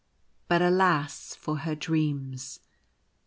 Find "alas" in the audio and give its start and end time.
0.63-1.35